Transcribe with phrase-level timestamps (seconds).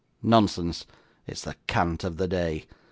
[0.23, 0.87] nonsense,
[1.27, 2.65] it's the cant of the day.